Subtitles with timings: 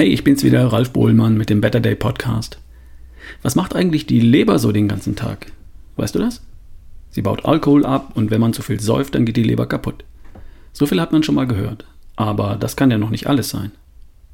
[0.00, 2.58] Hey, ich bin's wieder, Ralf Bohlmann mit dem Better Day Podcast.
[3.42, 5.52] Was macht eigentlich die Leber so den ganzen Tag?
[5.96, 6.40] Weißt du das?
[7.10, 10.04] Sie baut Alkohol ab und wenn man zu viel säuft, dann geht die Leber kaputt.
[10.72, 11.84] So viel hat man schon mal gehört.
[12.16, 13.72] Aber das kann ja noch nicht alles sein.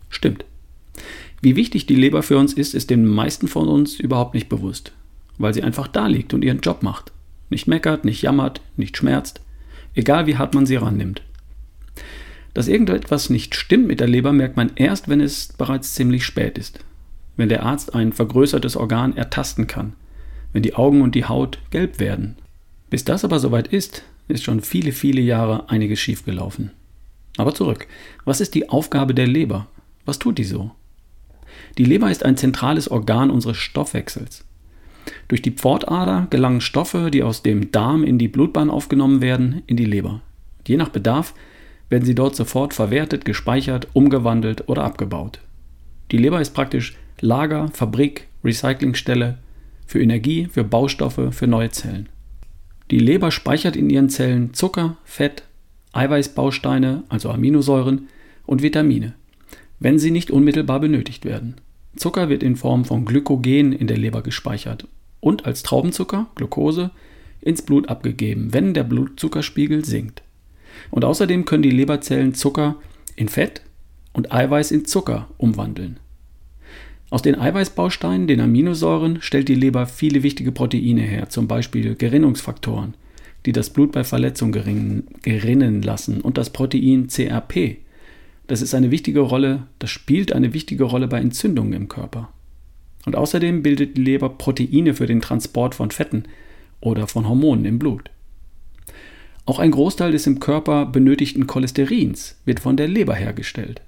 [0.08, 0.44] Stimmt.
[1.42, 4.92] Wie wichtig die Leber für uns ist, ist den meisten von uns überhaupt nicht bewusst,
[5.36, 7.10] weil sie einfach da liegt und ihren Job macht.
[7.50, 9.40] Nicht meckert, nicht jammert, nicht schmerzt,
[9.96, 11.22] egal wie hart man sie rannimmt.
[12.56, 16.56] Dass irgendetwas nicht stimmt mit der Leber, merkt man erst, wenn es bereits ziemlich spät
[16.56, 16.80] ist.
[17.36, 19.92] Wenn der Arzt ein vergrößertes Organ ertasten kann.
[20.54, 22.36] Wenn die Augen und die Haut gelb werden.
[22.88, 26.70] Bis das aber soweit ist, ist schon viele, viele Jahre einiges schiefgelaufen.
[27.36, 27.86] Aber zurück.
[28.24, 29.66] Was ist die Aufgabe der Leber?
[30.06, 30.70] Was tut die so?
[31.76, 34.46] Die Leber ist ein zentrales Organ unseres Stoffwechsels.
[35.28, 39.76] Durch die Pfortader gelangen Stoffe, die aus dem Darm in die Blutbahn aufgenommen werden, in
[39.76, 40.22] die Leber.
[40.66, 41.34] Je nach Bedarf
[41.88, 45.40] werden sie dort sofort verwertet, gespeichert, umgewandelt oder abgebaut.
[46.10, 49.38] Die Leber ist praktisch Lager, Fabrik, Recyclingstelle
[49.86, 52.08] für Energie, für Baustoffe, für neue Zellen.
[52.90, 55.42] Die Leber speichert in ihren Zellen Zucker, Fett,
[55.92, 58.08] Eiweißbausteine, also Aminosäuren
[58.44, 59.14] und Vitamine,
[59.80, 61.56] wenn sie nicht unmittelbar benötigt werden.
[61.96, 64.86] Zucker wird in Form von Glykogen in der Leber gespeichert
[65.20, 66.90] und als Traubenzucker, Glucose,
[67.40, 70.22] ins Blut abgegeben, wenn der Blutzuckerspiegel sinkt.
[70.90, 72.76] Und außerdem können die Leberzellen Zucker
[73.16, 73.62] in Fett
[74.12, 75.98] und Eiweiß in Zucker umwandeln.
[77.08, 82.94] Aus den Eiweißbausteinen, den Aminosäuren, stellt die Leber viele wichtige Proteine her, zum Beispiel Gerinnungsfaktoren,
[83.44, 87.78] die das Blut bei Verletzung gerinnen lassen, und das Protein CRP.
[88.48, 92.30] Das ist eine wichtige Rolle, das spielt eine wichtige Rolle bei Entzündungen im Körper.
[93.04, 96.24] Und außerdem bildet die Leber Proteine für den Transport von Fetten
[96.80, 98.10] oder von Hormonen im Blut.
[99.46, 103.80] Auch ein Großteil des im Körper benötigten Cholesterins wird von der Leber hergestellt.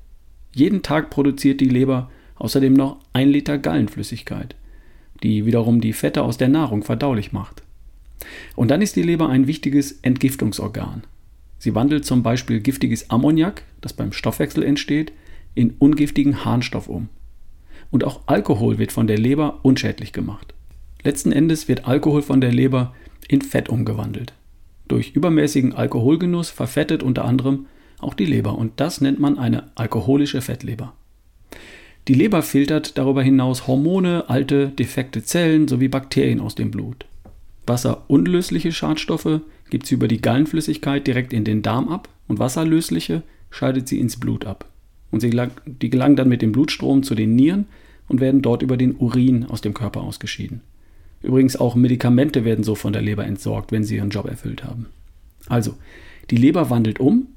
[0.55, 4.55] Jeden Tag produziert die Leber außerdem noch ein Liter Gallenflüssigkeit,
[5.25, 7.63] die wiederum die Fette aus der Nahrung verdaulich macht.
[8.55, 11.03] Und dann ist die Leber ein wichtiges Entgiftungsorgan.
[11.59, 15.13] Sie wandelt zum Beispiel giftiges Ammoniak, das beim Stoffwechsel entsteht,
[15.57, 17.09] in ungiftigen Harnstoff um.
[17.91, 20.55] Und auch Alkohol wird von der Leber unschädlich gemacht.
[21.03, 22.95] Letzten Endes wird Alkohol von der Leber
[23.27, 24.35] in Fett umgewandelt.
[24.89, 27.67] Durch übermäßigen Alkoholgenuss verfettet unter anderem
[28.01, 30.95] auch die Leber und das nennt man eine alkoholische Fettleber.
[32.09, 37.05] Die Leber filtert darüber hinaus Hormone, alte, defekte Zellen sowie Bakterien aus dem Blut.
[37.67, 43.89] Wasserunlösliche Schadstoffe gibt sie über die Gallenflüssigkeit direkt in den Darm ab und wasserlösliche scheidet
[43.89, 44.67] sie ins Blut ab.
[45.11, 47.67] Und sie gelang, die gelangen dann mit dem Blutstrom zu den Nieren
[48.09, 50.63] und werden dort über den Urin aus dem Körper ausgeschieden.
[51.23, 54.87] Übrigens auch Medikamente werden so von der Leber entsorgt, wenn sie ihren Job erfüllt haben.
[55.49, 55.75] Also,
[56.31, 57.29] die Leber wandelt um,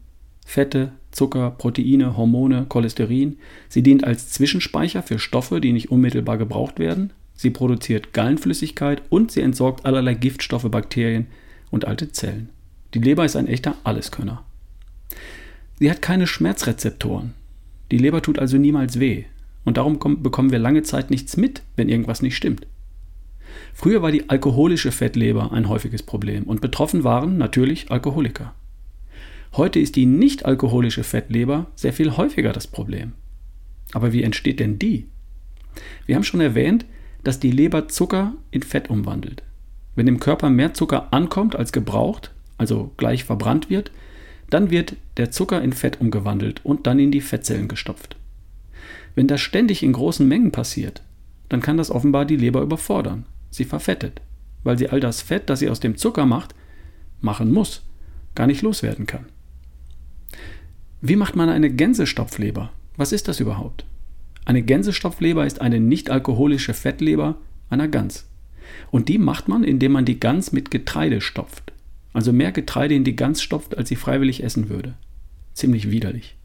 [0.45, 3.37] Fette, Zucker, Proteine, Hormone, Cholesterin.
[3.69, 7.11] Sie dient als Zwischenspeicher für Stoffe, die nicht unmittelbar gebraucht werden.
[7.35, 11.27] Sie produziert Gallenflüssigkeit und sie entsorgt allerlei Giftstoffe, Bakterien
[11.69, 12.49] und alte Zellen.
[12.93, 14.43] Die Leber ist ein echter Alleskönner.
[15.79, 17.33] Sie hat keine Schmerzrezeptoren.
[17.91, 19.25] Die Leber tut also niemals weh.
[19.63, 22.67] Und darum bekommen wir lange Zeit nichts mit, wenn irgendwas nicht stimmt.
[23.73, 28.53] Früher war die alkoholische Fettleber ein häufiges Problem und betroffen waren natürlich Alkoholiker.
[29.53, 33.13] Heute ist die nicht alkoholische Fettleber sehr viel häufiger das Problem.
[33.93, 35.07] Aber wie entsteht denn die?
[36.05, 36.85] Wir haben schon erwähnt,
[37.23, 39.43] dass die Leber Zucker in Fett umwandelt.
[39.95, 43.91] Wenn im Körper mehr Zucker ankommt als gebraucht, also gleich verbrannt wird,
[44.49, 48.15] dann wird der Zucker in Fett umgewandelt und dann in die Fettzellen gestopft.
[49.15, 51.03] Wenn das ständig in großen Mengen passiert,
[51.49, 54.21] dann kann das offenbar die Leber überfordern sie verfettet,
[54.63, 56.55] weil sie all das Fett, das sie aus dem Zucker macht,
[57.19, 57.83] machen muss,
[58.33, 59.25] gar nicht loswerden kann.
[61.01, 62.71] Wie macht man eine Gänsestopfleber?
[62.97, 63.85] Was ist das überhaupt?
[64.45, 67.37] Eine Gänsestopfleber ist eine nicht-alkoholische Fettleber
[67.69, 68.27] einer Gans.
[68.89, 71.73] Und die macht man, indem man die Gans mit Getreide stopft.
[72.13, 74.95] Also mehr Getreide in die Gans stopft, als sie freiwillig essen würde.
[75.53, 76.35] Ziemlich widerlich.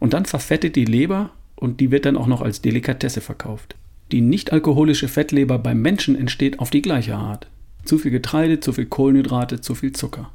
[0.00, 3.76] Und dann verfettet die Leber und die wird dann auch noch als Delikatesse verkauft.
[4.10, 7.46] Die nicht-alkoholische Fettleber beim Menschen entsteht auf die gleiche Art.
[7.84, 10.30] Zu viel Getreide, zu viel Kohlenhydrate, zu viel Zucker.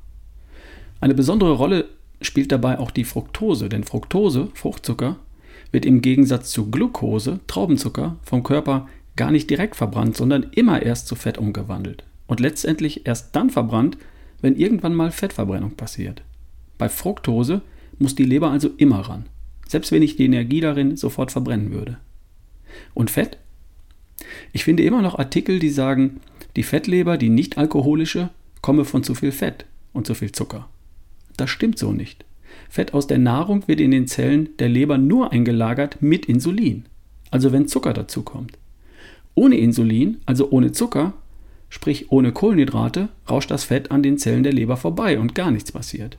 [1.01, 1.85] Eine besondere Rolle
[2.21, 5.17] spielt dabei auch die Fructose, denn Fructose, Fruchtzucker,
[5.71, 11.07] wird im Gegensatz zu Glucose, Traubenzucker, vom Körper gar nicht direkt verbrannt, sondern immer erst
[11.07, 12.03] zu Fett umgewandelt.
[12.27, 13.97] Und letztendlich erst dann verbrannt,
[14.41, 16.21] wenn irgendwann mal Fettverbrennung passiert.
[16.77, 17.61] Bei Fructose
[17.97, 19.25] muss die Leber also immer ran,
[19.67, 21.97] selbst wenn ich die Energie darin sofort verbrennen würde.
[22.93, 23.37] Und Fett
[24.51, 26.21] ich finde immer noch Artikel, die sagen,
[26.55, 28.29] die Fettleber, die nicht alkoholische,
[28.61, 30.69] komme von zu viel Fett und zu viel Zucker.
[31.37, 32.25] Das stimmt so nicht.
[32.69, 36.85] Fett aus der Nahrung wird in den Zellen der Leber nur eingelagert mit Insulin,
[37.31, 38.57] also wenn Zucker dazukommt.
[39.35, 41.13] Ohne Insulin, also ohne Zucker,
[41.69, 45.71] sprich ohne Kohlenhydrate, rauscht das Fett an den Zellen der Leber vorbei und gar nichts
[45.71, 46.17] passiert.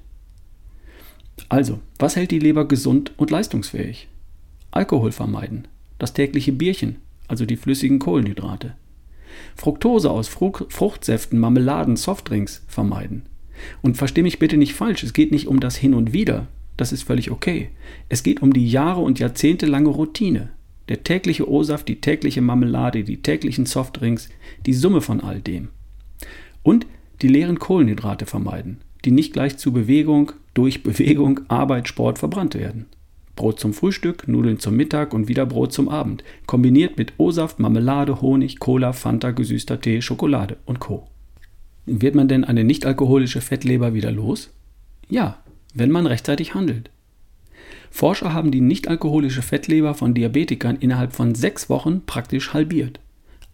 [1.48, 4.08] Also, was hält die Leber gesund und leistungsfähig?
[4.70, 5.68] Alkohol vermeiden,
[5.98, 6.96] das tägliche Bierchen,
[7.28, 8.74] also die flüssigen Kohlenhydrate.
[9.56, 13.22] Fructose aus Fruchtsäften, Marmeladen, Softdrinks vermeiden.
[13.82, 16.92] Und versteh mich bitte nicht falsch, es geht nicht um das Hin und Wieder, das
[16.92, 17.70] ist völlig okay.
[18.08, 20.50] Es geht um die Jahre und jahrzehntelange Routine.
[20.88, 24.28] Der tägliche O-Saft, die tägliche Marmelade, die täglichen Softdrinks,
[24.66, 25.68] die Summe von all dem.
[26.62, 26.86] Und
[27.22, 32.86] die leeren Kohlenhydrate vermeiden, die nicht gleich zu Bewegung, durch Bewegung, Arbeit, Sport verbrannt werden.
[33.36, 38.20] Brot zum Frühstück, Nudeln zum Mittag und wieder Brot zum Abend, kombiniert mit O-Saft, Marmelade,
[38.20, 41.08] Honig, Cola, Fanta, gesüßter Tee, Schokolade und Co.
[41.86, 44.50] Wird man denn eine nichtalkoholische Fettleber wieder los?
[45.08, 45.42] Ja,
[45.74, 46.90] wenn man rechtzeitig handelt.
[47.90, 53.00] Forscher haben die nichtalkoholische Fettleber von Diabetikern innerhalb von sechs Wochen praktisch halbiert.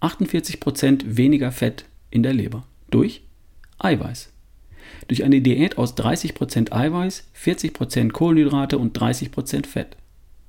[0.01, 2.65] 48% weniger Fett in der Leber.
[2.91, 3.23] Durch
[3.79, 4.33] Eiweiß.
[5.11, 9.97] Durch eine Diät aus 30% Eiweiß, 40% Kohlenhydrate und 30% Fett.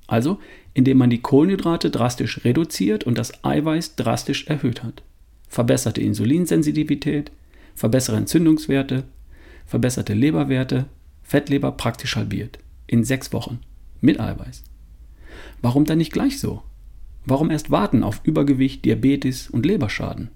[0.06, 0.38] Also,
[0.72, 5.02] indem man die Kohlenhydrate drastisch reduziert und das Eiweiß drastisch erhöht hat.
[5.48, 7.32] Verbesserte Insulinsensitivität,
[7.74, 9.02] verbessere Entzündungswerte,
[9.66, 10.84] verbesserte Leberwerte,
[11.24, 12.60] Fettleber praktisch halbiert.
[12.86, 13.58] In sechs Wochen.
[14.00, 14.62] Mit Eiweiß.
[15.60, 16.62] Warum dann nicht gleich so?
[17.26, 20.30] Warum erst warten auf Übergewicht, Diabetes und Leberschaden?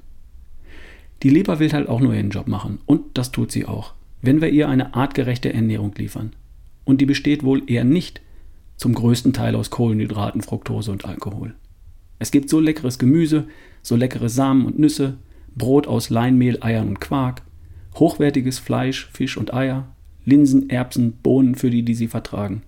[1.22, 4.40] Die Leber will halt auch nur ihren Job machen und das tut sie auch, wenn
[4.40, 6.32] wir ihr eine artgerechte Ernährung liefern.
[6.84, 8.20] Und die besteht wohl eher nicht
[8.76, 11.54] zum größten Teil aus Kohlenhydraten, Fructose und Alkohol.
[12.18, 13.46] Es gibt so leckeres Gemüse,
[13.82, 15.18] so leckere Samen und Nüsse,
[15.54, 17.42] Brot aus Leinmehl, Eiern und Quark,
[17.94, 22.62] hochwertiges Fleisch, Fisch und Eier, Linsen, Erbsen, Bohnen für die, die sie vertragen.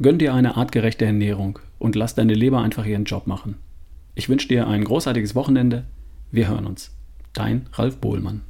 [0.00, 3.56] Gönn dir eine artgerechte Ernährung und lass deine Leber einfach ihren Job machen.
[4.14, 5.84] Ich wünsche dir ein großartiges Wochenende.
[6.32, 6.96] Wir hören uns.
[7.32, 8.47] Dein Ralf Bohlmann.